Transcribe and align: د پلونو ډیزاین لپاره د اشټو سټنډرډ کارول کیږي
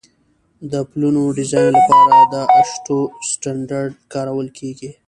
د 0.71 0.73
پلونو 0.89 1.21
ډیزاین 1.37 1.71
لپاره 1.77 2.17
د 2.33 2.35
اشټو 2.61 2.99
سټنډرډ 3.29 3.93
کارول 4.13 4.47
کیږي 4.57 4.91